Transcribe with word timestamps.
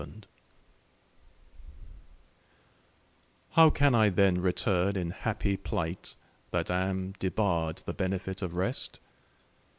XXVIII 0.01 0.21
How 3.51 3.69
can 3.69 3.93
I 3.93 4.09
then 4.09 4.41
return 4.41 4.95
in 4.97 5.11
happy 5.11 5.55
plight, 5.57 6.15
That 6.49 6.71
am 6.71 7.13
debarre'd 7.19 7.83
the 7.85 7.93
benefit 7.93 8.41
of 8.41 8.55
rest? 8.55 8.99